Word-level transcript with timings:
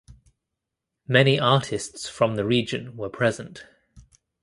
Many 1.07 1.39
artists 1.39 2.09
from 2.09 2.35
the 2.35 2.43
region 2.43 2.97
were 2.97 3.07
present. 3.11 3.65